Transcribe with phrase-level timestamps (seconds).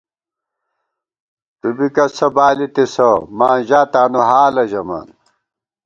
[1.59, 5.07] تُو بی کسہ بالی تِسہ، ماں ژا تانُو حالہ ژَمان